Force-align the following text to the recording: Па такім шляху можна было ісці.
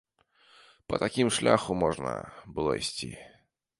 Па 0.91 0.95
такім 1.03 1.27
шляху 1.39 1.77
можна 1.85 2.17
было 2.57 2.71
ісці. 2.85 3.11